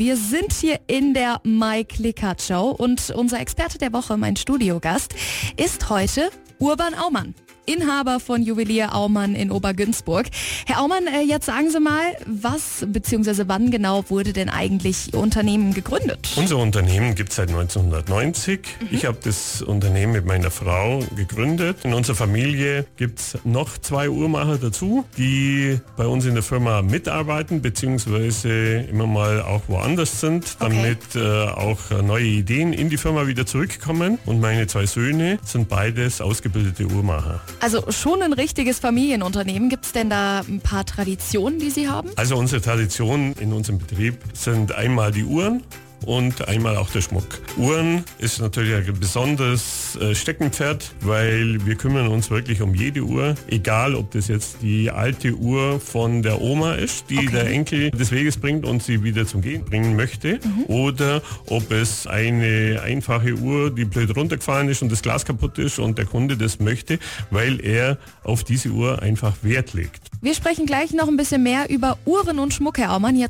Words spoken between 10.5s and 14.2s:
Herr Aumann, äh, jetzt sagen Sie mal, was bzw. wann genau